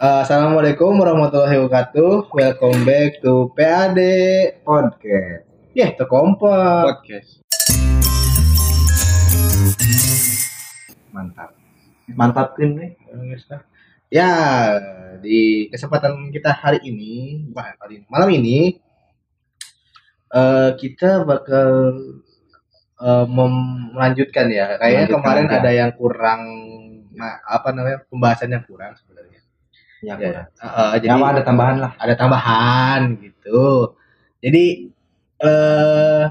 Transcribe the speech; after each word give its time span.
Assalamualaikum 0.00 0.96
warahmatullahi 0.96 1.60
wabarakatuh. 1.60 2.32
Welcome 2.32 2.88
back 2.88 3.20
to 3.20 3.52
PAD 3.52 4.00
podcast. 4.64 5.44
Ya, 5.76 5.92
terkompak. 5.92 7.04
podcast. 7.04 7.44
Mantap. 11.12 11.52
Mantap 12.16 12.56
kan 12.56 12.80
nih. 12.80 12.96
Ya, 14.08 14.32
di 15.20 15.68
kesempatan 15.68 16.32
kita 16.32 16.48
hari 16.48 16.80
ini, 16.80 17.44
hari 17.52 18.00
malam 18.08 18.32
ini 18.32 18.80
eh, 20.32 20.70
kita 20.80 21.28
bakal 21.28 21.92
mem- 23.28 23.92
melanjutkan 23.92 24.48
ya. 24.48 24.80
Kayaknya 24.80 25.06
kemarin 25.12 25.44
aja. 25.44 25.56
ada 25.60 25.70
yang 25.76 25.92
kurang 25.92 26.40
nah, 27.12 27.36
apa 27.44 27.68
namanya? 27.76 28.00
pembahasannya 28.08 28.64
kurang 28.64 28.96
sebenarnya. 28.96 29.29
Ya, 30.00 30.16
Ya, 30.16 30.16
kurang. 30.16 30.46
eh, 30.48 30.96
eh, 30.96 31.04
Ya, 31.04 31.14
ada 31.20 31.42
tambahan 31.44 31.76
lah. 31.76 31.92
ada 32.00 32.14
tambahan 32.16 33.00
gitu. 33.20 33.92
Jadi 34.40 34.64
eh 35.40 36.24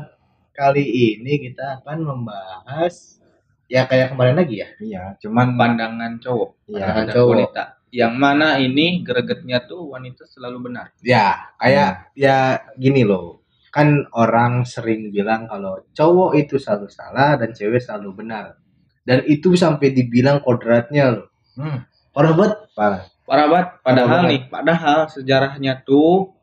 kali 0.52 0.84
ini 0.86 1.34
kita 1.40 1.82
akan 1.82 1.98
membahas 2.04 3.22
ya 3.70 3.86
kayak 3.86 4.14
kemarin 4.14 4.36
lagi 4.38 4.56
ya. 4.66 4.70
Iya, 4.78 5.04
cuman 5.22 5.54
Pandangan 5.56 6.18
cowok, 6.18 6.50
Iya, 6.68 6.86
pandangan 6.90 7.14
cowok. 7.14 7.34
wanita. 7.38 7.64
Yang 7.90 8.14
mana 8.18 8.48
ini 8.58 9.02
gregetnya 9.02 9.66
tuh 9.66 9.82
wanita 9.90 10.26
selalu 10.26 10.70
benar. 10.70 10.94
Ya, 11.02 11.54
kayak 11.58 12.14
ya 12.14 12.38
gini 12.76 13.02
loh. 13.02 13.42
Kan 13.70 14.10
orang 14.14 14.66
sering 14.66 15.14
bilang 15.14 15.46
kalau 15.46 15.86
cowok 15.94 16.34
itu 16.38 16.58
selalu 16.58 16.90
salah 16.90 17.38
dan 17.38 17.54
cewek 17.54 17.82
selalu 17.82 18.26
benar. 18.26 18.58
Dan 19.06 19.26
itu 19.26 19.54
sampai 19.54 19.90
dibilang 19.90 20.42
kodratnya 20.42 21.14
loh. 21.14 21.28
hmm, 21.58 21.78
Parah 22.14 22.34
banget. 22.34 22.54
parah. 22.74 23.04
Parah 23.30 23.46
banget. 23.46 23.68
Padahal 23.86 24.20
nih, 24.26 24.42
padahal 24.50 25.00
sejarahnya 25.06 25.86
tuh 25.86 26.34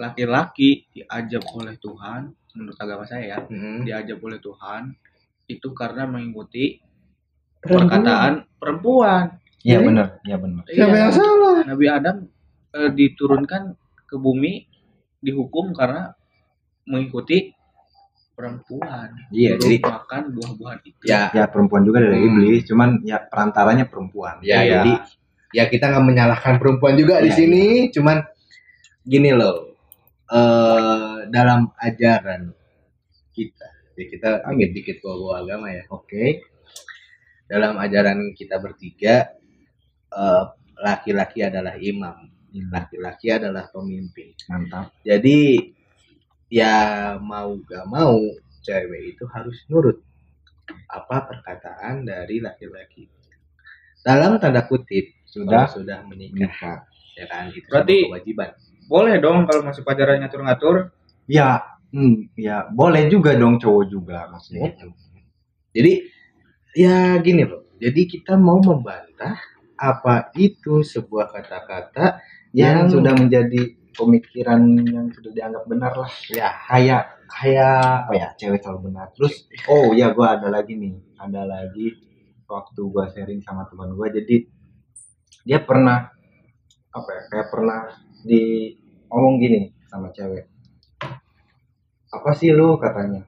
laki-laki 0.00 0.88
diajak 0.88 1.44
oleh 1.52 1.76
Tuhan, 1.76 2.32
menurut 2.56 2.78
agama 2.80 3.04
saya 3.04 3.36
ya, 3.36 3.38
Hmm. 3.44 3.84
diajak 3.84 4.16
oleh 4.24 4.40
Tuhan 4.40 4.96
itu 5.44 5.68
karena 5.76 6.08
mengikuti 6.08 6.80
perkataan 7.60 8.48
perempuan. 8.56 9.36
Iya 9.60 9.84
benar, 9.84 10.16
iya 10.24 10.36
benar. 10.40 10.64
Siapa 10.64 10.94
Iya. 10.96 11.02
yang 11.04 11.12
salah? 11.12 11.58
Nabi 11.68 11.86
Adam 11.86 12.16
eh, 12.70 12.90
diturunkan 12.96 13.62
ke 14.08 14.16
bumi 14.16 14.64
dihukum 15.20 15.76
karena 15.76 16.16
mengikuti 16.88 17.52
perempuan. 18.32 19.12
Iya, 19.28 19.60
jadi 19.60 19.76
makan 19.84 20.32
buah-buahan 20.32 20.80
itu. 20.88 21.04
Ya, 21.04 21.28
ya 21.36 21.44
perempuan 21.52 21.84
juga 21.84 22.00
dari 22.00 22.16
Hmm. 22.16 22.28
iblis, 22.32 22.64
cuman 22.64 23.04
ya 23.04 23.20
perantaranya 23.20 23.84
perempuan. 23.84 24.40
Ya, 24.40 24.64
Iya. 24.64 24.80
jadi 24.80 24.92
ya 24.96 25.19
kita 25.50 25.90
nggak 25.90 26.06
menyalahkan 26.06 26.54
perempuan 26.62 26.94
juga 26.94 27.18
di 27.18 27.30
Iya, 27.32 27.36
sini, 27.38 27.64
cuman 27.90 28.22
gini 29.02 29.30
loh. 29.34 29.66
eh 30.30 31.26
dalam 31.26 31.74
ajaran 31.74 32.54
kita, 33.34 33.66
ya 33.98 34.04
kita 34.06 34.28
ambil 34.46 34.70
dikit 34.70 35.02
bawa 35.02 35.42
agama 35.42 35.74
ya. 35.74 35.82
Oke. 35.90 36.38
Dalam 37.50 37.74
ajaran 37.82 38.30
kita 38.38 38.62
bertiga, 38.62 39.26
eh, 40.14 40.44
laki-laki 40.78 41.42
adalah 41.42 41.74
imam, 41.74 42.30
laki-laki 42.70 43.34
adalah 43.34 43.66
pemimpin. 43.74 44.30
Mantap. 44.46 44.94
Jadi 45.02 45.58
ya 46.46 47.18
mau 47.18 47.58
gak 47.66 47.86
mau 47.90 48.18
cewek 48.62 49.14
itu 49.18 49.24
harus 49.34 49.58
nurut 49.70 49.98
apa 50.90 51.26
perkataan 51.26 52.06
dari 52.06 52.38
laki-laki. 52.38 53.10
Dalam 54.06 54.38
tanda 54.38 54.62
kutip 54.64 55.10
Sudah 55.30 55.64
kalau 55.64 55.74
sudah 55.78 55.98
menikah 56.04 56.50
nikah. 56.50 56.78
ya 57.14 57.24
kan 57.24 57.48
itu 57.48 57.66
Berarti- 57.70 58.06
kewajiban 58.10 58.50
Boleh 58.84 59.22
dong 59.22 59.46
kalau 59.46 59.62
masuk 59.62 59.86
pacaran 59.86 60.18
ngatur-ngatur. 60.18 60.90
Ya, 61.30 61.62
hmm, 61.94 62.34
ya 62.34 62.66
boleh 62.68 63.06
juga 63.06 63.38
dong 63.38 63.56
cowok 63.56 63.84
juga 63.86 64.26
maksudnya. 64.28 64.74
gitu. 64.74 64.90
jadi 65.70 65.92
ya 66.74 66.94
gini 67.18 67.46
loh 67.46 67.70
jadi 67.78 68.02
kita 68.04 68.34
mau 68.34 68.58
membantah 68.58 69.38
apa 69.76 70.34
itu 70.34 70.82
sebuah 70.82 71.30
kata-kata 71.30 72.18
Yang 72.50 72.74
yang 72.74 72.86
sudah 72.90 73.12
menjadi 73.14 73.60
pemikiran 73.94 74.60
yang 74.82 75.06
sudah 75.14 75.30
dianggap 75.30 75.62
benar 75.64 75.92
lah. 75.94 76.10
ya 76.26 76.50
Kayak 76.66 77.02
kayak 77.30 77.78
apa 78.04 78.12
ya 78.12 78.28
cewek 78.34 78.58
selalu 78.58 78.90
benar. 78.90 79.06
Terus 79.14 79.46
oh 79.70 79.94
ya 79.94 80.10
gua 80.10 80.34
ada 80.34 80.50
lagi 80.50 80.74
nih, 80.74 80.98
ada 81.14 81.46
lagi 81.46 81.94
waktu 82.44 82.80
gua 82.90 83.06
sharing 83.06 83.38
sama 83.40 83.70
teman 83.70 83.94
gua 83.94 84.10
jadi 84.10 84.50
dia 85.46 85.58
pernah 85.62 86.12
apa 86.90 87.08
ya 87.14 87.22
kayak 87.30 87.48
pernah 87.54 87.78
di 88.26 88.74
ngomong 89.08 89.40
gini 89.40 89.60
sama 89.88 90.10
cewek. 90.12 90.46
Apa 92.10 92.30
sih 92.34 92.50
lu? 92.50 92.76
katanya. 92.76 93.22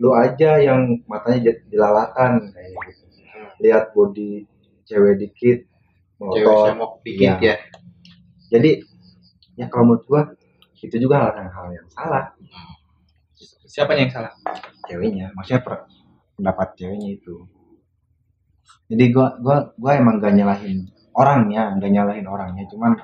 Lu 0.00 0.16
aja 0.16 0.58
yang 0.58 1.04
matanya 1.06 1.52
jelalatan 1.68 2.50
kayak 2.50 2.70
gitu. 2.88 3.04
Lihat 3.62 3.92
body 3.94 4.48
cewek 4.88 5.14
dikit 5.20 5.58
cewek 6.18 6.46
melotot 6.46 7.00
dikit 7.06 7.38
Iya. 7.38 7.54
ya. 7.54 7.56
Jadi 8.52 8.70
ya 9.56 9.66
kalau 9.68 9.94
menurut 9.94 10.04
gua 10.08 10.22
itu 10.82 10.96
juga 10.98 11.30
hal, 11.30 11.46
hal 11.46 11.66
yang 11.70 11.88
salah. 11.92 12.34
Siapa 13.68 13.94
yang 13.94 14.10
salah? 14.10 14.32
ceweknya 14.82 15.30
maksudnya 15.38 15.62
per- 15.62 15.86
pendapat 16.34 16.74
ceweknya 16.74 17.08
itu. 17.16 17.46
Jadi 18.90 19.04
gua 19.14 19.38
gua 19.38 19.56
gua 19.78 19.92
emang 19.96 20.18
gak 20.18 20.34
nyalahin 20.34 20.90
orangnya 21.16 21.72
gak 21.76 21.92
nyalahin 21.92 22.26
orangnya. 22.28 22.64
Cuman 22.68 22.98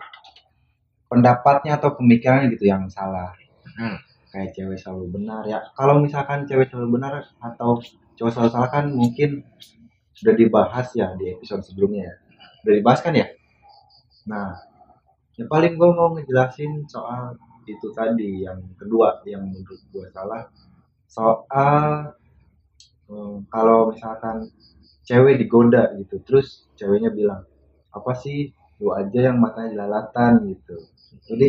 pendapatnya 1.09 1.81
atau 1.81 1.97
pemikirannya 1.97 2.53
gitu 2.53 2.69
yang 2.69 2.87
salah. 2.93 3.33
Hmm. 3.79 3.95
kayak 4.29 4.53
cewek 4.53 4.77
selalu 4.77 5.17
benar. 5.17 5.43
Ya 5.49 5.65
kalau 5.73 6.05
misalkan 6.05 6.45
cewek 6.45 6.69
selalu 6.69 7.01
benar 7.01 7.25
atau 7.41 7.81
cowok 8.19 8.33
selalu 8.35 8.51
salah 8.53 8.69
kan 8.69 8.93
mungkin 8.93 9.41
sudah 10.13 10.35
dibahas 10.37 10.93
ya 10.93 11.17
di 11.17 11.33
episode 11.33 11.65
sebelumnya 11.65 12.13
ya. 12.13 12.15
Udah 12.67 12.75
dibahas 12.77 13.01
kan 13.01 13.17
ya? 13.17 13.25
Nah 14.29 14.53
yang 15.41 15.49
paling 15.49 15.81
gua 15.81 15.97
mau 15.97 16.13
ngejelasin 16.13 16.85
soal 16.91 17.41
itu 17.65 17.89
tadi 17.97 18.45
yang 18.45 18.61
kedua 18.77 19.25
yang 19.25 19.49
menurut 19.49 19.81
gua 19.95 20.11
salah 20.13 20.45
soal 21.09 22.13
hmm, 23.09 23.49
kalau 23.49 23.95
misalkan 23.95 24.53
cewek 25.09 25.41
digoda 25.41 25.97
gitu 25.97 26.21
terus 26.27 26.69
ceweknya 26.77 27.09
bilang 27.09 27.49
apa 27.99 28.13
sih 28.15 28.51
lu 28.79 28.95
aja 28.95 29.31
yang 29.31 29.39
matanya 29.39 29.75
jelalatan 29.75 30.55
gitu. 30.55 30.77
Jadi 31.27 31.49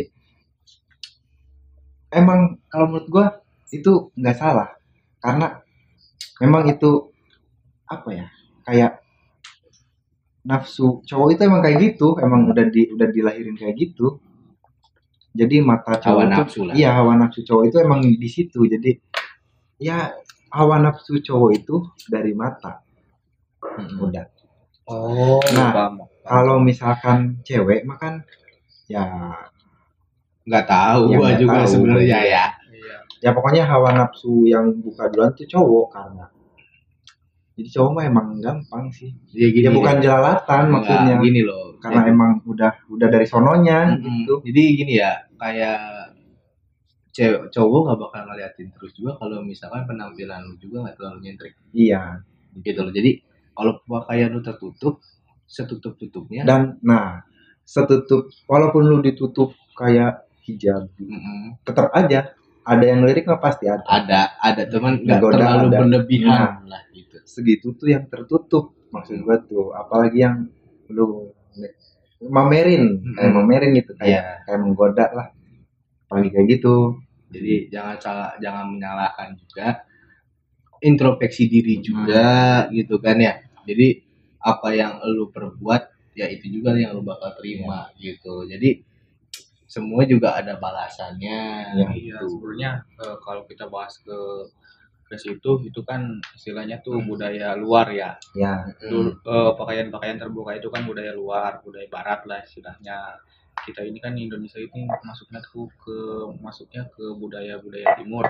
emang 2.10 2.58
kalau 2.66 2.86
menurut 2.90 3.08
gua 3.08 3.26
itu 3.70 4.10
nggak 4.14 4.36
salah. 4.36 4.68
Karena 5.20 5.62
memang 6.40 6.66
itu 6.66 7.12
apa 7.86 8.08
ya 8.10 8.26
kayak 8.64 9.02
nafsu 10.40 11.04
cowok 11.04 11.28
itu 11.36 11.42
emang 11.44 11.60
kayak 11.60 11.78
gitu 11.84 12.16
emang 12.16 12.48
udah 12.48 12.66
di 12.66 12.88
udah 12.90 13.08
dilahirin 13.08 13.54
kayak 13.54 13.76
gitu. 13.78 14.18
Jadi 15.30 15.62
mata 15.62 15.94
cowok 15.94 16.02
Hawa 16.18 16.22
itu- 16.26 16.34
nafsu 16.34 16.60
lah. 16.66 16.74
iya 16.74 16.90
hawa 16.90 17.12
nafsu 17.14 17.40
cowok 17.46 17.64
itu 17.70 17.76
emang 17.78 18.00
di 18.02 18.28
situ. 18.28 18.66
Jadi 18.66 18.98
ya 19.78 20.10
hawa 20.50 20.82
nafsu 20.82 21.22
cowok 21.22 21.50
itu 21.54 21.74
dari 22.10 22.34
mata. 22.34 22.82
Udah. 24.00 24.26
Oh 24.90 25.38
Nah, 25.54 25.70
Paham. 25.70 26.09
Kalau 26.26 26.56
misalkan 26.60 27.40
cewek 27.42 27.84
makan 27.88 28.24
ya 28.90 29.06
nggak 30.44 30.66
tahu 30.66 31.14
Ya, 31.14 31.16
gua 31.18 31.30
juga 31.38 31.58
sebenarnya 31.68 32.18
ya. 32.26 32.44
Iya. 32.70 32.96
ya 33.20 33.30
pokoknya 33.36 33.64
hawa 33.68 33.92
nafsu 33.94 34.48
yang 34.48 34.72
buka 34.80 35.08
duluan 35.12 35.32
tuh 35.36 35.46
cowok 35.46 35.86
karena 35.92 36.26
jadi 37.60 37.76
cowok 37.76 37.90
mah 37.92 38.04
emang 38.08 38.26
gampang 38.40 38.88
sih. 38.88 39.12
Ya 39.36 39.52
gini. 39.52 39.68
Ya 39.68 39.70
bukan 39.76 40.00
jelalatan 40.00 40.62
Nggak, 40.64 40.72
maksudnya. 40.80 41.14
gini 41.20 41.40
loh. 41.44 41.76
Karena 41.76 42.08
emang 42.08 42.40
udah 42.48 42.72
udah 42.88 43.08
dari 43.12 43.28
sononya 43.28 44.00
Mm-mm. 44.00 44.24
gitu. 44.24 44.34
Jadi 44.48 44.62
gini 44.80 44.92
ya, 44.96 45.28
kayak 45.36 45.80
cewek 47.12 47.52
cowok 47.52 47.80
nggak 47.84 47.98
bakal 48.00 48.20
ngeliatin 48.32 48.68
terus 48.72 48.96
juga 48.96 49.12
kalau 49.20 49.44
misalkan 49.44 49.84
penampilan 49.84 50.40
lu 50.48 50.56
juga 50.56 50.88
nggak 50.88 50.96
terlalu 50.96 51.18
nyentrik. 51.20 51.52
Iya. 51.76 52.24
Gitu 52.64 52.80
loh. 52.80 52.92
Jadi 52.96 53.10
kalau 53.52 53.76
pakaian 53.84 54.32
lu 54.32 54.40
tertutup, 54.40 55.04
setutup 55.50 55.98
tutupnya. 55.98 56.46
dan 56.46 56.78
nah 56.80 57.26
setutup 57.66 58.30
walaupun 58.46 58.86
lu 58.86 58.98
ditutup 59.00 59.50
kayak 59.74 60.22
hijab 60.46 60.86
tetap 61.62 61.90
aja 61.90 62.30
ada 62.62 62.84
yang 62.84 63.02
lirik 63.02 63.26
mah 63.26 63.38
pasti 63.38 63.66
ada 63.66 63.82
ada 63.84 64.20
ada 64.38 64.62
teman 64.64 65.02
nggak 65.02 65.18
terlalu 65.18 65.66
ada. 65.66 65.76
berlebihan 65.76 66.50
lah 66.64 66.82
gitu. 66.90 67.18
segitu 67.24 67.74
tuh 67.74 67.90
yang 67.90 68.06
tertutup 68.06 68.70
maksud 68.90 69.18
gua 69.20 69.38
tuh 69.40 69.70
apalagi 69.72 70.22
yang 70.22 70.46
lu 70.88 71.30
mamerin 72.20 73.00
kayak 73.10 73.26
Mm. 73.26 73.34
mamerin 73.34 73.70
gitu 73.74 73.92
kayak 73.96 74.10
Iya. 74.12 74.22
kayak 74.44 74.60
menggoda 74.60 75.06
lah 75.10 75.26
apalagi 76.06 76.28
kayak 76.30 76.46
gitu 76.52 76.74
Jadi 77.30 77.70
jangan 77.70 77.94
salah, 77.96 78.30
jangan 78.38 78.74
menyalahkan 78.74 79.38
juga 79.38 79.86
introspeksi 80.80 81.46
diri 81.46 81.78
juga 81.78 82.26
gitu 82.70 82.98
kan 82.98 83.14
ya. 83.16 83.38
Jadi 83.62 84.02
apa 84.40 84.68
yang 84.72 84.98
lu 85.04 85.28
perbuat 85.30 85.82
ya 86.16 86.26
itu 86.26 86.50
juga 86.50 86.74
yang 86.74 86.96
lu 86.96 87.02
bakal 87.04 87.30
terima 87.38 87.88
gitu 88.00 88.44
jadi 88.48 88.80
semua 89.70 90.02
juga 90.02 90.34
ada 90.34 90.58
balasannya 90.58 91.40
Ya, 91.78 91.86
Iya, 91.94 92.18
gitu. 92.18 92.26
sebenarnya 92.26 92.70
eh, 92.98 93.16
kalau 93.22 93.46
kita 93.46 93.70
bahas 93.70 93.94
ke 94.02 94.18
ke 95.10 95.18
situ 95.18 95.52
itu 95.66 95.80
kan 95.82 96.02
istilahnya 96.38 96.78
tuh 96.86 96.98
Hmm. 97.02 97.06
budaya 97.10 97.54
luar 97.58 97.90
ya. 97.90 98.14
ya 98.34 98.62
Dulu 98.90 99.10
eh, 99.26 99.52
pakaian-pakaian 99.58 100.18
terbuka 100.18 100.54
itu 100.58 100.70
kan 100.70 100.82
budaya 100.86 101.10
luar, 101.14 101.58
budaya 101.62 101.86
barat 101.90 102.20
lah 102.30 102.38
istilahnya. 102.42 103.18
Kita 103.66 103.82
ini 103.84 103.98
kan 104.00 104.14
Indonesia 104.16 104.58
ini 104.58 104.86
masuknya 105.04 105.42
tuh 105.44 105.66
ke 105.82 105.96
masuknya 106.40 106.86
ke 106.94 107.04
budaya-budaya 107.18 107.98
timur. 107.98 108.24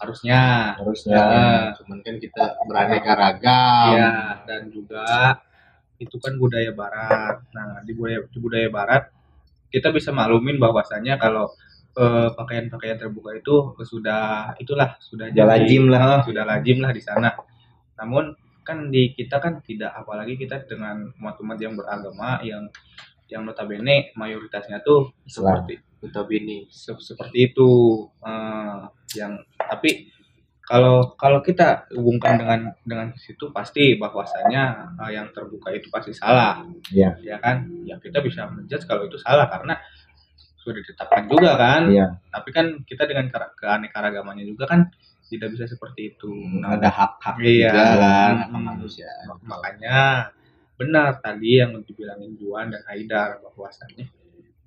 Harusnya 0.00 0.40
harusnya 0.80 1.14
ya, 1.14 1.46
cuman 1.78 1.98
kan 2.02 2.16
kita 2.18 2.44
beraneka 2.66 3.12
ragam 3.14 3.92
ya 3.94 4.12
dan 4.48 4.62
juga 4.72 5.36
itu 6.02 6.16
kan 6.18 6.34
budaya 6.40 6.74
barat. 6.74 7.36
Nah, 7.54 7.80
di 7.86 7.92
budaya 7.94 8.26
di 8.26 8.38
budaya 8.42 8.68
barat 8.72 9.02
kita 9.70 9.88
bisa 9.94 10.10
maklumin 10.10 10.58
bahwasanya 10.58 11.16
kalau 11.16 11.48
eh, 11.96 12.28
pakaian-pakaian 12.34 12.98
terbuka 12.98 13.30
itu 13.36 13.76
sudah 13.86 14.52
itulah 14.58 14.98
sudah 14.98 15.30
Sudah 15.30 15.46
lazim 15.46 15.84
lah. 15.86 16.20
sudah 16.26 16.44
lazim 16.44 16.78
lah 16.82 16.90
di 16.90 17.02
sana. 17.02 17.30
Namun 18.00 18.34
kan 18.66 18.90
di 18.90 19.14
kita 19.14 19.38
kan 19.42 19.58
tidak 19.62 19.90
apalagi 19.94 20.38
kita 20.38 20.66
dengan 20.66 21.10
umat-umat 21.18 21.58
yang 21.62 21.74
beragama 21.78 22.38
yang 22.46 22.66
yang 23.30 23.42
notabene 23.46 24.12
mayoritasnya 24.14 24.82
tuh 24.84 25.10
Islam. 25.24 25.64
seperti 25.66 25.74
notabene 26.02 26.66
se- 26.70 26.98
seperti 27.00 27.50
itu 27.54 27.70
eh, 28.22 28.82
yang 29.16 29.38
tapi 29.56 30.08
kalau 30.62 31.18
kalau 31.18 31.42
kita 31.42 31.90
hubungkan 31.92 32.38
dengan 32.38 32.60
dengan 32.86 33.08
situ 33.18 33.50
pasti 33.50 33.98
bahwasanya 33.98 34.94
eh, 35.04 35.10
yang 35.18 35.28
terbuka 35.34 35.74
itu 35.74 35.90
pasti 35.90 36.14
salah. 36.14 36.62
Ya 36.94 37.18
ya 37.20 37.36
kan? 37.42 37.66
Ya 37.84 37.98
kita 37.98 38.22
bisa 38.22 38.46
menjudge 38.48 38.86
kalau 38.86 39.04
itu 39.10 39.18
salah 39.18 39.50
karena 39.50 39.74
sudah 40.62 40.78
ditetapkan 40.80 41.26
juga 41.26 41.58
kan. 41.58 41.90
Ya 41.90 42.14
tapi 42.30 42.54
kan 42.54 42.80
kita 42.86 43.04
dengan 43.10 43.28
keanekaragamannya 43.58 44.46
juga 44.46 44.70
kan 44.70 44.88
tidak 45.28 45.48
bisa 45.56 45.64
seperti 45.64 46.12
itu. 46.14 46.30
Nah, 46.60 46.76
ada 46.76 46.92
hak-hak 46.92 47.40
Iya. 47.40 47.72
juga 47.72 47.82
kan. 47.98 48.32
Hmm. 48.32 48.40
hak 48.40 48.50
manusia. 48.62 49.10
makanya 49.42 50.28
benar 50.78 51.20
tadi 51.20 51.58
yang 51.62 51.78
dibilangin 51.84 52.38
Juan 52.38 52.70
dan 52.72 52.82
Haidar 52.88 53.42
bahwasanya 53.44 54.08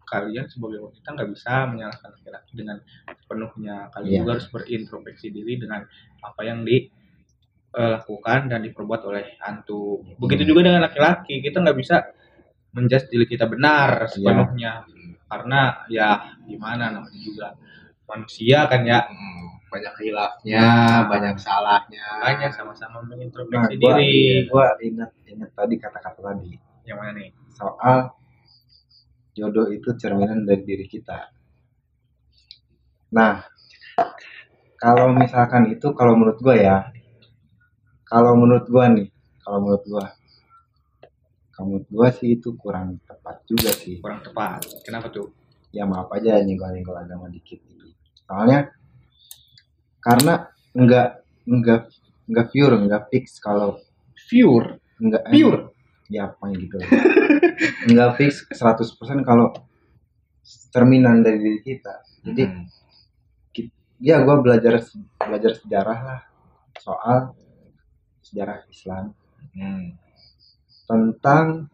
kalian 0.06 0.46
sebagai 0.48 0.80
wanita 0.86 1.08
nggak 1.12 1.30
bisa 1.34 1.54
menyalahkan 1.68 2.10
laki-laki 2.14 2.54
dengan 2.54 2.78
penuhnya 3.26 3.90
kalian 3.90 4.12
Iya. 4.14 4.20
juga 4.22 4.32
harus 4.38 4.48
berintrospeksi 4.54 5.28
diri 5.34 5.58
dengan 5.58 5.82
apa 6.22 6.42
yang 6.46 6.62
dilakukan 6.64 8.40
dan 8.48 8.60
diperbuat 8.64 9.02
oleh 9.04 9.36
hantu. 9.42 10.06
Begitu 10.22 10.46
juga 10.48 10.62
dengan 10.64 10.86
laki-laki 10.86 11.42
kita 11.42 11.60
nggak 11.60 11.78
bisa 11.78 12.06
menjudge 12.72 13.08
diri 13.10 13.26
kita 13.26 13.46
benar 13.50 14.08
sepenuhnya. 14.08 14.86
Karena 15.26 15.84
ya 15.90 16.38
gimana 16.46 16.94
namanya 16.94 17.20
juga 17.20 17.48
manusia 18.06 18.70
kan 18.70 18.86
ya. 18.86 19.02
Hmm, 19.10 19.58
banyak 19.66 19.96
hilafnya 20.00 20.64
banyak 21.10 21.36
salahnya. 21.36 22.08
Makanya 22.24 22.48
sama-sama 22.54 23.02
nah 23.04 23.10
mengintrospeksi 23.12 23.76
gua, 23.82 23.94
diri. 24.00 24.48
gua 24.48 24.66
ingat 24.80 25.12
ingat 25.28 25.50
tadi 25.52 25.76
kata-kata 25.76 26.20
tadi. 26.22 26.56
Yang 26.86 26.98
mana 27.02 27.12
nih? 27.18 27.30
Soal 27.52 28.14
jodoh 29.36 29.68
itu 29.68 29.92
cerminan 30.00 30.48
dari 30.48 30.64
diri 30.64 30.88
kita. 30.88 31.28
Nah, 33.12 33.44
kalau 34.80 35.12
misalkan 35.12 35.68
itu 35.76 35.92
kalau 35.92 36.16
menurut 36.16 36.40
gua 36.40 36.56
ya, 36.56 36.78
kalau 38.08 38.40
menurut 38.40 38.66
gua 38.72 38.88
nih, 38.88 39.12
kalau 39.44 39.60
menurut 39.60 39.84
gua, 39.84 40.06
kalau 41.52 41.66
menurut 41.68 41.88
gua 41.92 42.08
sih 42.16 42.40
itu 42.40 42.56
kurang 42.56 42.96
tepat 43.04 43.44
juga 43.44 43.76
sih. 43.76 44.00
kurang 44.00 44.24
tepat 44.24 44.64
kenapa 44.88 45.12
tuh 45.12 45.36
Ya 45.76 45.84
maaf 45.84 46.08
aja 46.16 46.40
nyenggol-nyenggol 46.40 46.96
agama 46.96 47.28
dikit. 47.28 47.60
Soalnya 48.24 48.72
karena 50.00 50.48
enggak 50.72 51.20
enggak 51.44 51.92
enggak 52.32 52.48
pure, 52.48 52.76
enggak 52.80 53.04
fix 53.12 53.44
kalau 53.44 53.84
pure 54.32 54.80
enggak 55.04 55.28
Pure? 55.28 55.75
Ya 56.12 56.30
pokoknya 56.30 56.56
gitu. 56.62 56.76
Lah. 56.82 56.90
enggak 57.90 58.10
fix 58.20 58.46
100% 58.52 59.26
kalau 59.26 59.50
cerminan 60.70 61.26
dari 61.26 61.40
diri 61.42 61.60
kita. 61.64 62.04
Jadi 62.26 62.44
Hmm. 62.46 62.66
ya 64.02 64.20
gue 64.22 64.36
belajar 64.44 64.84
belajar 65.18 65.52
sejarah 65.56 66.00
lah. 66.04 66.22
Soal 66.78 67.34
sejarah 68.22 68.66
Islam. 68.70 69.16
Hmm. 69.56 69.96
tentang 70.86 71.66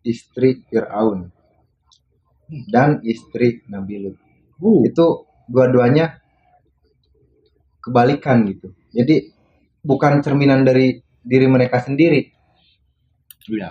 istri 0.00 0.64
Fir'aun 0.64 1.28
dan 2.72 3.04
istri 3.04 3.60
Nabi 3.68 4.00
Lut. 4.00 4.16
Uh, 4.56 4.80
itu 4.88 5.28
dua-duanya 5.44 6.16
kebalikan 7.84 8.48
gitu. 8.48 8.72
Jadi 8.96 9.28
bukan 9.84 10.24
cerminan 10.24 10.64
dari 10.64 10.96
diri 11.20 11.46
mereka 11.50 11.84
sendiri 11.84 12.32
iya. 13.48 13.70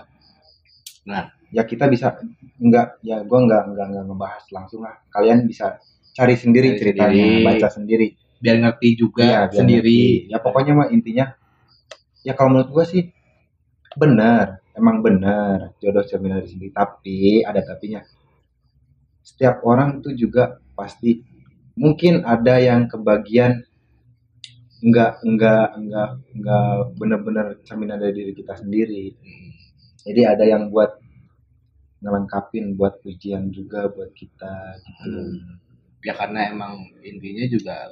Nah, 1.07 1.23
ya 1.47 1.63
kita 1.63 1.87
bisa 1.87 2.19
enggak 2.59 2.99
ya 3.01 3.23
gua 3.23 3.39
enggak 3.47 3.63
enggak 3.71 3.85
enggak 3.87 4.03
ngebahas 4.05 4.43
langsung 4.51 4.81
lah 4.83 4.95
kalian 5.09 5.47
bisa 5.47 5.79
cari 6.11 6.35
sendiri 6.35 6.75
Cari 6.75 6.79
ceritanya 6.81 7.23
sendiri. 7.23 7.45
baca 7.45 7.67
sendiri 7.71 8.07
biar 8.37 8.55
ngerti 8.59 8.89
juga 8.93 9.23
Iya, 9.23 9.39
biar 9.47 9.57
sendiri. 9.63 10.01
ngerti. 10.03 10.31
ya 10.33 10.37
pokoknya 10.43 10.73
mah 10.75 10.87
intinya 10.91 11.25
ya 12.21 12.33
kalau 12.35 12.49
menurut 12.51 12.69
gua 12.69 12.83
sih 12.83 13.07
benar 13.95 14.59
emang 14.75 15.01
benar 15.01 15.73
jodoh 15.79 16.03
cerminan 16.03 16.43
dari 16.43 16.49
sendiri 16.51 16.71
tapi 16.71 17.17
ada 17.41 17.63
tapinya 17.63 18.03
setiap 19.23 19.63
orang 19.63 20.03
tuh 20.03 20.13
juga 20.13 20.59
pasti 20.75 21.23
mungkin 21.73 22.21
ada 22.23 22.59
yang 22.59 22.85
kebagian 22.85 23.63
enggak 24.77 25.17
enggak 25.25 25.73
enggak 25.73 26.09
enggak 26.31 26.67
benar-benar 26.99 27.45
cerminan 27.65 27.97
dari 27.97 28.13
diri 28.13 28.33
kita 28.35 28.53
sendiri 28.53 29.15
Hmm. 29.17 29.45
Jadi 30.07 30.21
ada 30.33 30.43
yang 30.47 30.71
buat 30.71 30.97
ngelengkapin 32.01 32.77
buat 32.77 33.01
ujian 33.03 33.49
juga 33.51 33.89
buat 33.91 34.11
kita 34.15 34.53
gitu 34.85 35.19
Hmm. 35.19 35.59
Ya 36.05 36.13
karena 36.13 36.53
emang 36.53 36.87
intinya 37.03 37.43
juga 37.49 37.91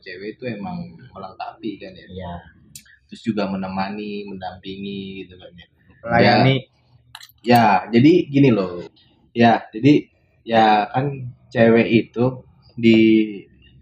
cewek 0.00 0.38
itu 0.38 0.44
emang 0.48 0.94
melengkapi 1.10 1.80
kan 1.80 1.92
ya. 1.92 2.06
ya 2.08 2.34
Terus 3.10 3.22
juga 3.28 3.44
menemani, 3.50 4.24
mendampingi 4.24 5.26
gitu 5.26 5.36
kan 5.36 5.52
ya. 5.52 5.66
melayani 6.06 6.56
Ya, 7.42 7.90
jadi 7.90 8.30
gini 8.30 8.54
loh. 8.54 8.86
Ya, 9.34 9.66
jadi 9.74 10.06
ya 10.46 10.86
kan 10.94 11.34
cewek 11.50 11.90
itu 11.90 12.46
di 12.78 12.98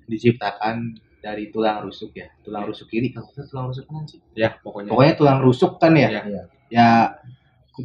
diciptakan 0.09 0.97
dari 1.21 1.53
tulang 1.53 1.85
rusuk 1.85 2.17
ya. 2.17 2.33
Tulang 2.41 2.65
rusuk 2.65 2.89
kiri 2.89 3.13
kalau 3.13 3.29
tulang 3.37 3.69
rusuk 3.69 3.85
kanan 3.85 4.09
sih. 4.09 4.19
ya 4.33 4.57
pokoknya 4.65 4.89
Pokoknya 4.89 5.15
tulang 5.21 5.39
rusuk 5.45 5.77
kan 5.77 5.93
ya. 5.93 6.09
Iya. 6.09 6.23
Iya. 6.25 6.43
Ya 6.73 6.89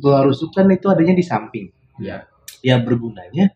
tulang 0.01 0.27
rusuk 0.27 0.51
kan 0.51 0.68
itu 0.72 0.88
adanya 0.89 1.13
di 1.15 1.25
samping. 1.25 1.68
Iya. 2.01 2.25
Ya 2.65 2.75
bergunanya 2.82 3.54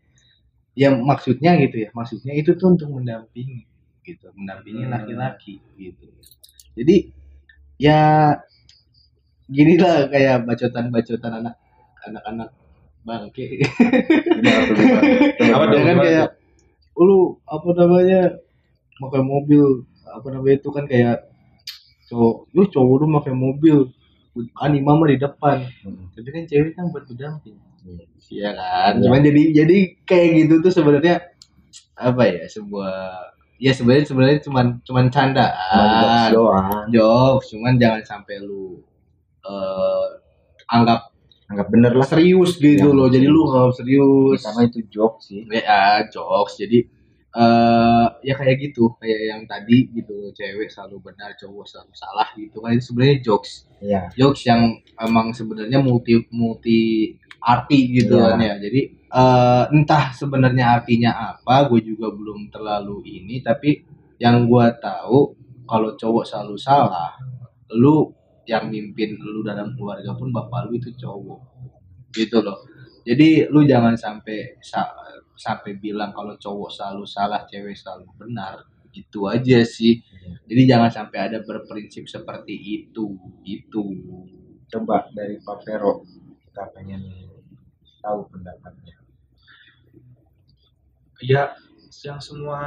ya 0.77 0.89
maksudnya 0.95 1.57
gitu 1.59 1.87
ya. 1.87 1.89
Maksudnya 1.91 2.33
itu 2.37 2.55
tuh 2.55 2.75
untuk 2.77 2.89
mendampingi 2.93 3.65
gitu, 4.05 4.31
mendampingi 4.37 4.87
Hmm. 4.87 4.93
laki-laki 4.93 5.59
gitu. 5.75 6.07
Jadi 6.77 7.11
ya 7.81 8.33
gini 9.49 9.75
lah 9.81 10.07
kayak 10.07 10.45
bacotan-bacotan 10.45 11.33
anak 11.43 11.55
anak-anak 12.07 12.49
bangke. 13.03 13.59
Gimana? 13.59 14.63
Apa 15.57 15.65
Ya 15.73 15.81
kan 15.83 15.97
kayak 16.03 16.27
lu 16.99 17.39
apa 17.47 17.69
namanya 17.79 18.21
pakai 18.99 19.23
mobil 19.23 19.87
apa 20.03 20.27
namanya 20.35 20.55
itu 20.59 20.69
kan 20.75 20.83
kayak 20.83 21.31
cowok 22.11 22.51
lu 22.51 22.67
cowok 22.67 22.95
lu 22.99 23.05
pakai 23.21 23.33
mobil 23.33 23.77
anima 24.61 24.91
mah 24.95 25.07
di 25.09 25.17
depan. 25.19 25.57
Hmm. 25.83 26.09
tapi 26.15 26.29
kan 26.31 26.43
cewek 26.45 26.71
kan 26.77 26.89
buat 26.93 27.03
berdamping. 27.09 27.57
Iya. 27.85 28.03
iya 28.29 28.49
kan? 28.53 28.91
Iya. 28.99 29.01
cuman 29.07 29.19
jadi 29.23 29.43
jadi 29.63 29.77
kayak 30.05 30.27
gitu 30.45 30.53
tuh 30.63 30.71
sebenarnya 30.75 31.15
apa 31.99 32.23
ya 32.27 32.43
sebuah 32.47 32.95
ya 33.59 33.71
sebenarnya 33.75 34.05
sebenarnya 34.07 34.39
cuman 34.45 34.65
cuman 34.87 35.05
candaan. 35.11 36.29
Doang. 36.31 36.87
Jokes 36.93 37.51
cuman 37.55 37.75
jangan 37.75 38.01
sampai 38.07 38.39
lu 38.39 38.79
eh 39.43 40.07
anggap 40.71 41.09
anggap 41.49 41.67
bener 41.73 41.91
lah. 41.97 42.05
Serius 42.07 42.55
gitu 42.61 42.87
Ya, 42.87 42.95
loh. 42.95 43.09
Jadi 43.09 43.25
lu 43.27 43.49
nggak 43.49 43.73
serius. 43.75 44.39
Karena 44.45 44.61
itu 44.69 44.79
jokes 44.87 45.33
sih. 45.33 45.43
Ya 45.49 46.05
jokes. 46.07 46.55
Jadi 46.61 46.98
eh 47.29 48.07
ya 48.25 48.33
kayak 48.33 48.57
gitu 48.57 48.97
kayak 48.97 49.21
yang 49.29 49.41
tadi 49.45 49.85
gitu 49.93 50.33
cewek 50.33 50.65
selalu 50.65 51.13
benar 51.13 51.37
cowok 51.37 51.65
selalu 51.65 51.93
salah 51.93 52.27
gitu 52.33 52.57
kan. 52.59 52.73
Itu 52.73 52.83
sebenarnya 52.89 53.17
jokes. 53.21 53.51
Iya. 53.79 54.09
jokes 54.17 54.43
yang 54.49 54.61
emang 54.97 55.31
sebenarnya 55.31 55.77
multi 55.79 56.19
multi 56.33 57.13
arti 57.39 57.79
gitu 57.95 58.17
Iya. 58.17 58.33
kan 58.33 58.39
ya. 58.41 58.55
Jadi 58.57 58.81
eh 59.09 59.63
entah 59.73 60.05
sebenarnya 60.11 60.65
artinya 60.81 61.11
apa 61.33 61.69
gue 61.69 61.81
juga 61.85 62.09
belum 62.09 62.49
terlalu 62.49 63.01
ini 63.05 63.41
tapi 63.41 63.81
yang 64.17 64.49
gue 64.49 64.65
tahu 64.81 65.19
kalau 65.63 65.93
cowok 65.93 66.25
selalu 66.25 66.55
salah 66.57 67.13
lu 67.77 68.09
yang 68.49 68.65
mimpin 68.73 69.13
lu 69.21 69.45
dalam 69.45 69.77
keluarga 69.77 70.17
pun 70.17 70.33
bapak 70.33 70.65
lu 70.65 70.81
itu 70.81 70.89
cowok. 70.97 71.39
Gitu 72.09 72.41
loh. 72.41 72.57
Jadi 73.05 73.45
lu 73.47 73.61
jangan 73.63 73.93
sampai 73.93 74.57
sa- 74.59 74.89
sampai 75.39 75.79
bilang 75.79 76.11
kalau 76.11 76.35
cowok 76.35 76.67
selalu 76.67 77.07
salah 77.07 77.47
cewek 77.47 77.79
selalu 77.79 78.11
benar 78.19 78.67
gitu 78.91 79.31
aja 79.31 79.63
sih. 79.63 80.03
Jadi 80.51 80.61
jangan 80.67 80.91
sampai 80.91 81.31
ada 81.31 81.39
berprinsip 81.39 82.11
seperti 82.11 82.51
itu 82.59 83.15
gitu. 83.47 83.83
Coba 84.67 85.07
dari 85.15 85.39
Pak 85.39 85.63
Vero 85.63 86.03
kita 86.43 86.67
pengen 86.75 87.07
tahu 88.03 88.27
pendapatnya. 88.27 88.99
Ya 91.23 91.55
yang 92.03 92.19
semua 92.19 92.59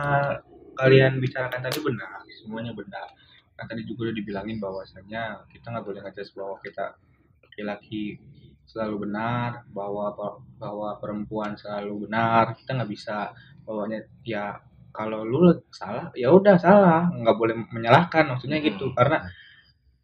kalian 0.77 1.21
bicarakan 1.21 1.61
tadi 1.61 1.79
benar 1.85 2.25
semuanya 2.41 2.73
benar. 2.73 3.13
Kan 3.53 3.69
tadi 3.69 3.85
juga 3.85 4.09
udah 4.09 4.17
dibilangin 4.17 4.57
bahwasanya 4.57 5.45
kita 5.53 5.69
nggak 5.69 5.85
boleh 5.85 6.01
ngejudge 6.01 6.33
bahwa 6.33 6.57
kita 6.65 6.97
laki-laki 7.45 8.17
selalu 8.67 9.09
benar 9.09 9.67
bahwa 9.71 10.15
bahwa 10.57 10.89
perempuan 11.03 11.55
selalu 11.59 12.09
benar 12.09 12.55
kita 12.57 12.79
nggak 12.79 12.91
bisa 12.91 13.35
bahwanya 13.67 14.03
ya 14.25 14.57
kalau 14.93 15.25
lu 15.25 15.57
salah 15.73 16.13
ya 16.13 16.29
udah 16.33 16.57
salah 16.61 17.09
nggak 17.11 17.37
boleh 17.37 17.55
menyalahkan 17.73 18.29
maksudnya 18.29 18.61
gitu. 18.61 18.93
Karena 18.97 19.25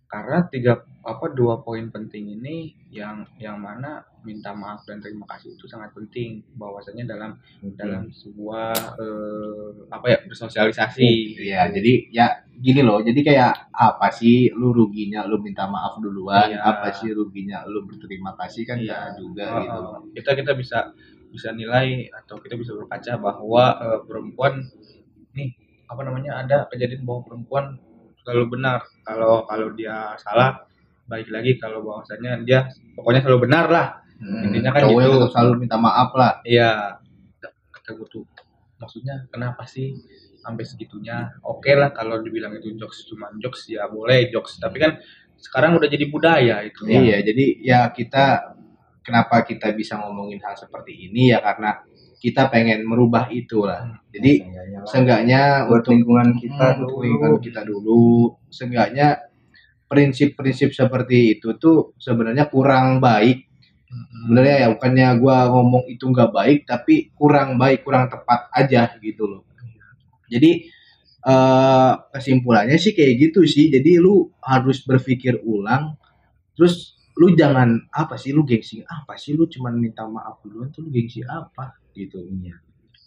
karena 0.09 0.41
tiga 0.49 0.73
apa 1.05 1.27
dua 1.37 1.61
poin 1.61 1.89
penting 1.93 2.33
ini 2.41 2.73
yang 2.89 3.29
yang 3.37 3.61
mana 3.61 4.01
minta 4.25 4.57
maaf 4.57 4.85
dan 4.89 5.05
terima 5.05 5.29
kasih 5.29 5.53
itu 5.57 5.69
sangat 5.69 5.93
penting 5.93 6.41
bahwasanya 6.57 7.05
dalam 7.05 7.37
dalam 7.77 8.09
sebuah 8.13 8.73
eh, 8.97 9.69
apa 9.93 10.07
ya 10.09 10.19
bersosialisasi 10.25 11.09
Iya, 11.45 11.69
jadi 11.73 11.93
ya 12.09 12.27
gini 12.57 12.81
loh. 12.81 13.05
Jadi 13.05 13.21
kayak 13.21 13.69
apa 13.73 14.09
sih 14.13 14.49
lu 14.53 14.73
ruginya 14.73 15.29
lu 15.29 15.41
minta 15.41 15.69
maaf 15.69 16.01
duluan? 16.01 16.57
Iya. 16.57 16.61
Apa 16.65 16.89
sih 16.93 17.13
ruginya 17.13 17.65
lu 17.69 17.85
berterima 17.85 18.33
kasih 18.37 18.65
kan 18.65 18.81
ya 18.81 19.13
juga 19.17 19.45
Uh, 19.49 19.61
gitu 19.65 19.79
loh. 19.81 19.99
kita 20.17 20.31
kita 20.41 20.53
bisa 20.57 20.79
bisa 21.29 21.53
nilai 21.53 22.09
atau 22.13 22.41
kita 22.41 22.57
bisa 22.57 22.73
berkaca 22.73 23.13
bahwa 23.21 23.65
eh, 23.81 24.01
perempuan 24.09 24.65
nih 25.37 25.53
apa 25.89 26.01
namanya 26.05 26.41
ada 26.45 26.57
kejadian 26.73 27.05
bahwa 27.05 27.25
perempuan 27.29 27.77
selalu 28.29 28.61
benar. 28.61 28.85
Kalau 29.01 29.49
kalau 29.49 29.73
dia 29.73 30.13
salah 30.21 30.61
baik 31.09 31.33
lagi 31.33 31.57
kalau 31.57 31.81
bahwasanya 31.81 32.45
dia 32.45 32.69
pokoknya 32.93 33.25
selalu 33.25 33.49
benar 33.49 33.73
lah. 33.73 33.87
Intinya 34.21 34.77
kan 34.77 34.85
gitu. 34.85 35.33
selalu 35.33 35.65
minta 35.65 35.81
maaf 35.81 36.13
lah. 36.13 36.45
iya. 36.45 37.01
Kata 37.73 37.97
gue 37.97 38.09
tuh 38.13 38.29
maksudnya 38.77 39.25
kenapa 39.33 39.65
sih 39.65 39.97
sampai 40.45 40.69
segitunya? 40.69 41.33
Oke 41.49 41.73
lah 41.73 41.97
kalau 41.97 42.21
dibilang 42.21 42.53
itu 42.61 42.77
jokes 42.77 43.09
cuma 43.09 43.33
jokes 43.41 43.65
ya 43.73 43.89
boleh 43.89 44.29
jokes. 44.29 44.61
Tapi 44.61 44.77
kan 44.77 45.01
sekarang 45.41 45.81
udah 45.81 45.89
jadi 45.89 46.05
budaya 46.13 46.61
itu. 46.67 46.85
Iya, 46.85 47.23
jadi 47.23 47.45
ya 47.63 47.81
kita 47.95 48.55
kenapa 49.01 49.47
kita 49.47 49.73
bisa 49.73 49.97
ngomongin 49.97 50.43
hal 50.45 50.53
seperti 50.59 51.09
ini? 51.09 51.33
Ya 51.33 51.41
karena 51.41 51.81
kita 52.19 52.51
pengen 52.51 52.83
merubah 52.83 53.31
itu 53.31 53.63
lah. 53.63 54.03
Jadi 54.11 54.43
Seenggaknya 54.43 54.81
seenggaknya 54.91 55.43
buat 55.71 55.87
untuk 55.87 55.91
lingkungan 55.95 56.29
kita 56.35 56.67
Hmm, 56.67 56.79
dulu 56.83 56.97
lingkungan 57.07 57.35
kita 57.39 57.61
dulu. 57.63 58.07
Seenggaknya 58.51 59.09
prinsip-prinsip 59.89 60.71
seperti 60.75 61.39
itu 61.39 61.57
tuh 61.57 61.95
sebenarnya 61.97 62.51
kurang 62.51 62.99
baik. 63.01 63.47
Mm-mm. 63.89 64.29
sebenarnya 64.29 64.57
ya 64.61 64.69
bukannya 64.77 65.09
gua 65.17 65.49
ngomong 65.49 65.89
itu 65.89 66.05
nggak 66.13 66.29
baik 66.29 66.59
tapi 66.69 67.09
kurang 67.17 67.57
baik 67.57 67.89
kurang 67.89 68.13
tepat 68.13 68.53
aja 68.53 68.93
gitu 69.01 69.25
loh. 69.25 69.43
Jadi 70.29 70.69
eh 71.25 71.93
kesimpulannya 72.13 72.77
sih 72.77 72.93
kayak 72.93 73.15
gitu 73.31 73.49
sih. 73.49 73.73
Jadi 73.73 73.97
lu 73.97 74.29
harus 74.45 74.85
berpikir 74.85 75.41
ulang. 75.41 75.97
Terus 76.53 76.99
lu 77.17 77.33
jangan 77.33 77.89
apa 77.91 78.15
sih 78.21 78.31
lu 78.37 78.45
gengsi? 78.45 78.85
Apa 78.85 79.17
sih 79.17 79.33
lu 79.39 79.49
cuman 79.49 79.75
minta 79.81 80.05
maaf 80.05 80.39
duluan? 80.45 80.69
Tuh 80.69 80.85
lu 80.85 80.91
gengsi 80.93 81.25
apa 81.25 81.81
gitu 81.99 82.23
Iya. 82.23 82.55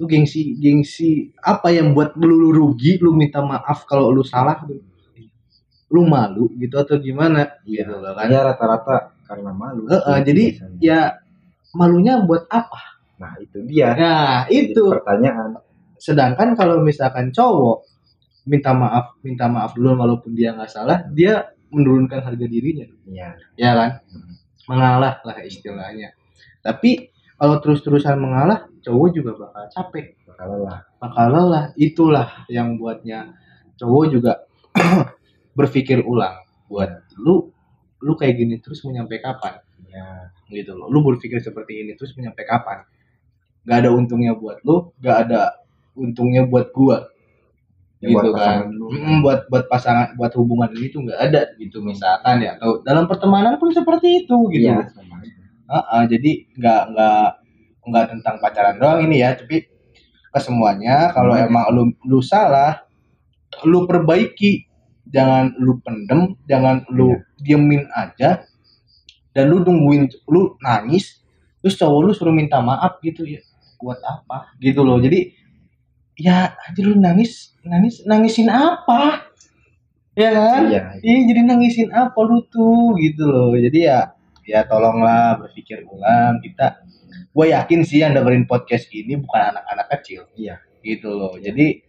lu 0.02 0.10
gengsi 0.10 0.58
gengsi 0.58 1.10
apa 1.40 1.70
yang 1.70 1.94
buat 1.94 2.18
lu, 2.18 2.28
lu 2.34 2.50
rugi 2.52 2.98
lu 2.98 3.14
minta 3.14 3.40
maaf 3.40 3.86
kalau 3.86 4.10
lu 4.10 4.26
salah 4.26 4.58
lu, 4.66 4.82
lu 5.92 6.02
malu 6.08 6.50
gitu 6.58 6.76
atau 6.76 6.98
gimana 6.98 7.62
Iya. 7.64 7.88
gitu 7.88 7.94
loh 8.02 8.12
kan 8.12 8.28
Hanya 8.28 8.40
rata-rata 8.52 8.96
karena 9.28 9.52
malu. 9.56 9.88
Eh, 9.88 9.96
eh, 9.96 10.20
jadi 10.28 10.44
biasanya. 10.58 10.78
ya 10.82 11.00
malunya 11.72 12.14
buat 12.24 12.44
apa 12.50 12.82
nah 13.22 13.38
itu 13.38 13.62
dia. 13.70 13.94
nah 13.94 14.44
Jadi 14.50 14.74
itu 14.74 14.82
pertanyaan. 14.90 15.62
sedangkan 16.02 16.58
kalau 16.58 16.82
misalkan 16.82 17.30
cowok 17.30 17.86
minta 18.50 18.74
maaf 18.74 19.14
minta 19.22 19.46
maaf 19.46 19.78
dulu 19.78 19.94
walaupun 19.94 20.34
dia 20.34 20.58
nggak 20.58 20.66
salah 20.68 21.06
dia 21.14 21.46
menurunkan 21.70 22.26
harga 22.26 22.46
dirinya 22.50 22.90
Iya. 23.06 23.38
ya 23.54 23.72
kan 23.78 23.92
mengalah 24.66 25.22
lah 25.22 25.38
istilahnya 25.46 26.10
tapi 26.66 27.14
kalau 27.42 27.58
terus-terusan 27.58 28.22
mengalah 28.22 28.70
cowok 28.86 29.08
juga 29.18 29.34
bakal 29.34 29.66
capek. 29.74 30.14
Bakal 30.30 30.62
lah. 30.62 30.86
bakal 31.02 31.26
lelah. 31.34 31.66
Itulah 31.74 32.46
yang 32.46 32.78
buatnya 32.78 33.34
cowok 33.82 34.06
juga 34.14 34.46
berpikir 35.58 36.06
ulang. 36.06 36.38
Buat 36.70 37.02
lu 37.18 37.50
lu 38.06 38.14
kayak 38.14 38.38
gini 38.38 38.62
terus 38.62 38.86
mau 38.86 38.94
nyampe 38.94 39.18
kapan? 39.18 39.58
Iya. 39.90 40.30
gitu 40.54 40.78
loh. 40.78 40.86
Lu 40.94 41.02
berpikir 41.02 41.42
seperti 41.42 41.82
ini 41.82 41.98
terus 41.98 42.14
mau 42.14 42.30
nyampe 42.30 42.46
kapan? 42.46 42.86
Nggak 43.66 43.78
ada 43.82 43.90
untungnya 43.90 44.38
buat 44.38 44.62
lu 44.62 44.94
nggak 45.02 45.18
ada 45.26 45.42
untungnya 45.98 46.46
buat 46.46 46.70
gua. 46.70 47.10
Ya, 48.06 48.14
gitu 48.14 48.38
buat 48.38 48.38
kan 48.38 48.70
lu. 48.70 48.86
Buat 49.26 49.50
buat 49.50 49.66
pasangan 49.66 50.14
buat 50.14 50.30
hubungan 50.38 50.70
ini 50.78 50.94
tuh 50.94 51.10
nggak 51.10 51.18
ada 51.18 51.42
gitu 51.58 51.82
misalkan 51.82 52.46
ya. 52.46 52.54
Atau 52.62 52.86
dalam 52.86 53.10
pertemanan 53.10 53.58
pun 53.58 53.74
seperti 53.74 54.30
itu 54.30 54.38
gitu. 54.54 54.78
Iya. 54.78 54.86
Ah, 55.72 55.88
ah, 55.88 56.04
jadi 56.04 56.52
nggak 56.60 56.82
nggak 56.92 57.28
nggak 57.88 58.06
tentang 58.12 58.36
pacaran 58.44 58.76
doang 58.76 59.08
ini 59.08 59.24
ya 59.24 59.32
tapi 59.40 59.72
ke 60.32 60.40
semuanya. 60.40 61.16
Kalau 61.16 61.32
Semuanya. 61.36 61.48
emang 61.48 61.66
lu 61.72 61.84
lu 62.08 62.20
salah 62.20 62.84
lu 63.64 63.88
perbaiki. 63.88 64.68
Jangan 65.12 65.60
lu 65.60 65.80
pendem 65.84 66.40
jangan 66.48 66.88
lu 66.92 67.16
diemin 67.40 67.88
aja. 67.92 68.44
Dan 69.32 69.48
lu 69.52 69.64
nungguin 69.64 70.12
lu 70.28 70.56
nangis 70.60 71.24
terus 71.64 71.80
cowok 71.80 72.00
lu 72.04 72.12
suruh 72.12 72.36
minta 72.36 72.60
maaf 72.60 73.00
gitu 73.00 73.24
ya. 73.24 73.40
Buat 73.80 74.04
apa? 74.04 74.52
Gitu 74.60 74.84
loh. 74.84 75.00
Jadi 75.00 75.32
ya 76.20 76.52
aja 76.52 76.82
lu 76.84 77.00
nangis 77.00 77.56
nangis 77.64 78.04
nangisin 78.04 78.52
apa? 78.52 79.32
Ya 80.16 80.36
kan? 80.36 80.68
Iya. 80.68 80.82
Iya. 81.00 81.20
Jadi 81.32 81.42
nangisin 81.48 81.90
apa 81.96 82.20
lu 82.24 82.44
tuh? 82.52 82.96
Gitu 83.00 83.24
loh. 83.24 83.56
Jadi 83.56 83.88
ya 83.88 84.12
ya 84.46 84.66
tolonglah 84.66 85.38
berpikir 85.42 85.86
ulang 85.86 86.42
kita. 86.42 86.82
Gue 87.32 87.52
yakin 87.56 87.82
sih 87.88 88.04
yang 88.04 88.16
dengerin 88.16 88.46
podcast 88.50 88.88
ini 88.92 89.16
bukan 89.20 89.56
anak-anak 89.56 89.88
kecil. 90.00 90.28
Iya. 90.36 90.60
Gitu 90.82 91.10
loh. 91.14 91.38
Jadi 91.38 91.82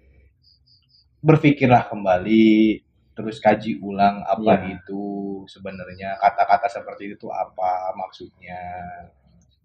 berpikirlah 1.23 1.87
kembali 1.87 2.83
terus 3.13 3.39
kaji 3.39 3.79
ulang 3.85 4.25
apa 4.25 4.53
Iya. 4.67 4.81
itu 4.81 5.03
sebenarnya 5.47 6.17
kata-kata 6.17 6.67
seperti 6.67 7.13
itu 7.15 7.29
apa 7.29 7.93
maksudnya 7.95 8.59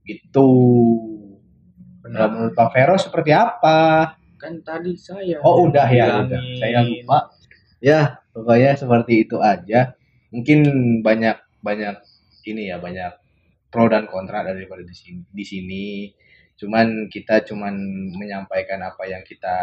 gitu. 0.03 0.49
Nah, 2.07 2.27
benar 2.27 2.27
menurut 2.31 2.53
Pak 2.55 2.69
Vero 2.71 2.95
seperti 2.95 3.31
apa? 3.35 4.13
kan 4.37 4.53
tadi 4.61 4.93
saya 4.93 5.41
Oh 5.41 5.65
udah 5.65 5.89
ya, 5.89 6.21
udah. 6.21 6.41
Saya 6.61 6.85
lupa. 6.85 7.33
Ya, 7.81 8.21
pokoknya 8.37 8.77
seperti 8.77 9.25
itu 9.25 9.41
aja. 9.41 9.97
Mungkin 10.29 10.59
banyak 11.01 11.41
banyak 11.65 11.97
ini 12.47 12.71
ya 12.71 12.79
banyak 12.79 13.11
pro 13.67 13.91
dan 13.91 14.07
kontra 14.07 14.43
daripada 14.43 14.83
di 14.83 14.95
sini. 14.95 15.21
Di 15.27 15.43
sini. 15.43 15.87
Cuman 16.57 17.11
kita 17.11 17.45
cuman 17.45 17.73
menyampaikan 18.17 18.81
apa 18.81 19.05
yang 19.05 19.21
kita 19.21 19.57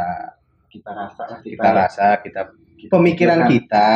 Kita 0.75 0.91
rasa 0.91 1.23
lah 1.31 1.39
kita 1.39 1.71
rasa, 1.71 2.07
kita 2.19 2.51
kita 2.75 2.91
pemikiran 2.91 3.47
kita 3.47 3.91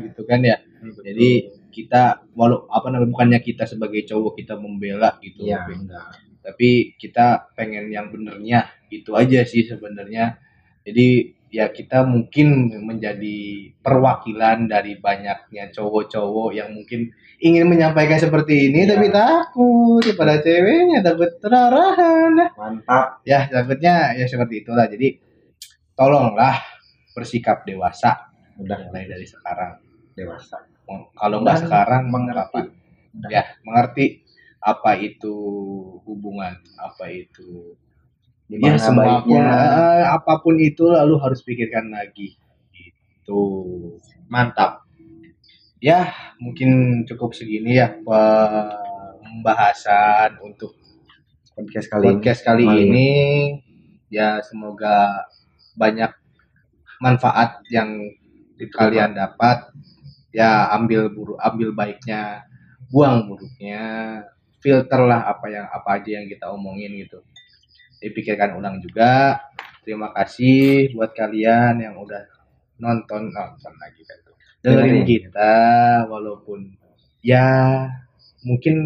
gitu 0.00 0.24
kan 0.24 0.40
ya. 0.40 0.56
Betul. 0.80 1.04
Jadi 1.04 1.30
kita 1.68 2.02
walau 2.32 2.64
apa 2.72 2.88
namanya 2.88 3.12
bukannya 3.12 3.40
kita 3.44 3.68
sebagai 3.68 4.08
cowok 4.08 4.40
kita 4.40 4.56
membela 4.56 5.20
gitu. 5.20 5.44
Tapi- 5.44 5.76
enggak. 5.84 6.08
tapi 6.44 6.92
kita 7.00 7.48
pengen 7.56 7.88
yang 7.88 8.12
benernya 8.12 8.68
itu 8.92 9.16
aja 9.16 9.40
sih 9.48 9.64
sebenarnya 9.64 10.36
jadi 10.84 11.32
ya 11.54 11.70
kita 11.70 12.02
mungkin 12.02 12.48
menjadi 12.82 13.38
perwakilan 13.78 14.66
dari 14.66 14.98
banyaknya 14.98 15.70
cowok-cowok 15.70 16.50
yang 16.50 16.74
mungkin 16.74 17.14
ingin 17.38 17.70
menyampaikan 17.70 18.18
seperti 18.18 18.66
ini 18.68 18.82
Iya. 18.82 18.90
tapi 18.90 19.06
takut 19.08 20.02
pada 20.14 20.42
ceweknya 20.42 20.98
takut 21.00 21.30
terarahan 21.38 22.34
Mantap. 22.58 23.22
ya 23.22 23.46
takutnya 23.46 24.18
ya 24.18 24.26
seperti 24.26 24.66
itulah 24.66 24.90
jadi 24.90 25.14
tolonglah 25.94 26.58
bersikap 27.14 27.62
dewasa 27.62 28.34
Udah 28.54 28.78
mulai 28.86 29.06
dari 29.06 29.22
sekarang 29.22 29.78
dewasa. 30.12 30.58
kalau 31.14 31.38
nggak 31.40 31.58
sekarang 31.62 32.10
mengerti. 32.10 32.66
ya 33.30 33.46
mengerti 33.62 34.26
apa 34.58 34.96
itu 34.96 35.34
hubungan 36.02 36.54
apa 36.74 37.04
itu 37.08 37.78
ya 38.48 38.76
semua 38.76 39.24
eh, 39.24 40.04
apa 40.04 40.44
pun 40.44 40.60
itu 40.60 40.84
lalu 40.84 41.16
harus 41.20 41.40
pikirkan 41.40 41.88
lagi. 41.88 42.36
Itu 43.24 43.40
mantap. 44.28 44.84
Ya 45.80 46.12
mungkin 46.40 47.04
cukup 47.08 47.36
segini 47.36 47.80
ya 47.80 47.96
pembahasan 49.24 50.40
untuk 50.44 50.76
podcast 51.56 51.88
kali 51.88 52.06
podcast 52.16 52.40
kali 52.44 52.64
ini. 52.64 53.10
ya 54.12 54.38
semoga 54.44 55.26
banyak 55.74 56.12
manfaat 57.00 57.64
yang 57.72 57.96
kalian 58.72 59.16
dapat. 59.16 59.72
Ya 60.34 60.66
ambil 60.74 61.14
buruk 61.14 61.38
ambil 61.40 61.72
baiknya 61.72 62.44
buang 62.92 63.24
buruknya. 63.28 63.84
Filter 64.60 65.04
lah 65.04 65.28
apa 65.28 65.52
yang 65.52 65.68
apa 65.68 66.00
aja 66.00 66.16
yang 66.16 66.24
kita 66.24 66.48
omongin 66.48 66.96
gitu 66.96 67.20
dipikirkan 68.04 68.52
ulang 68.54 68.76
juga. 68.78 69.40
Terima 69.80 70.12
kasih 70.12 70.92
buat 70.92 71.12
kalian 71.12 71.80
yang 71.80 71.96
udah 71.96 72.24
nonton 72.78 73.28
nonton 73.28 73.72
lagi 73.80 74.02
kan 74.04 74.18
tuh. 74.22 74.34
Dengerin 74.60 75.04
kita 75.04 75.54
walaupun 76.08 76.72
ya 77.20 77.84
mungkin 78.44 78.76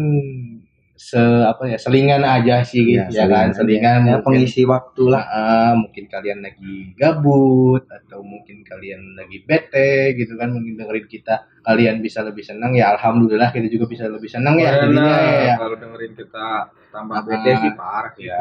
se 0.99 1.15
apa 1.47 1.63
ya 1.63 1.79
selingan 1.79 2.19
aja 2.27 2.59
sih 2.59 2.83
Iya, 2.83 3.07
ya, 3.07 3.23
kan? 3.31 3.55
selingan 3.55 4.03
ya, 4.03 4.19
mungkin- 4.19 4.43
pengisi 4.43 4.67
waktu 4.67 5.03
lah. 5.07 5.23
Ah, 5.31 5.71
mungkin 5.71 6.11
kalian 6.11 6.43
lagi 6.43 6.91
gabut 6.99 7.87
atau 7.87 8.19
mungkin 8.19 8.67
kalian 8.67 9.15
lagi 9.15 9.39
bete 9.47 10.19
gitu 10.19 10.35
kan 10.35 10.51
mungkin 10.51 10.75
dengerin 10.75 11.07
kita 11.07 11.47
kalian 11.63 12.03
bisa 12.03 12.19
lebih 12.19 12.43
senang 12.43 12.75
ya 12.75 12.91
alhamdulillah 12.99 13.47
kita 13.55 13.71
juga 13.71 13.87
bisa 13.87 14.11
lebih 14.11 14.27
senang 14.27 14.59
ya 14.59 14.75
jadinya 14.75 15.07
ya, 15.07 15.39
ya. 15.39 15.55
kalau 15.55 15.75
dengerin 15.79 16.11
kita 16.19 16.47
tambah 16.91 17.15
Ah, 17.15 17.23
bete 17.23 17.51
sih 17.63 17.71
parah 17.79 18.13
ya 18.19 18.39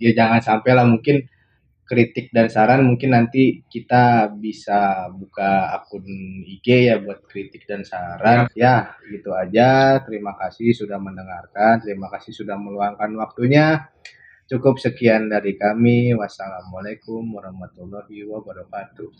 ya 0.00 0.10
jangan 0.16 0.40
sampai 0.40 0.72
lah 0.72 0.88
mungkin 0.88 1.28
kritik 1.90 2.30
dan 2.30 2.46
saran 2.46 2.86
mungkin 2.86 3.10
nanti 3.18 3.66
kita 3.66 4.30
bisa 4.38 5.10
buka 5.10 5.74
akun 5.74 6.06
IG 6.46 6.86
ya 6.86 7.02
buat 7.02 7.26
kritik 7.26 7.66
dan 7.66 7.82
saran. 7.82 8.46
Ya 8.54 8.94
gitu 9.10 9.34
aja. 9.34 9.98
Terima 10.06 10.38
kasih 10.38 10.70
sudah 10.70 11.02
mendengarkan. 11.02 11.82
Terima 11.82 12.06
kasih 12.14 12.30
sudah 12.30 12.54
meluangkan 12.54 13.10
waktunya. 13.18 13.90
Cukup 14.46 14.78
sekian 14.78 15.26
dari 15.26 15.58
kami. 15.58 16.14
Wassalamualaikum 16.14 17.26
warahmatullahi 17.26 18.22
wabarakatuh 18.22 19.10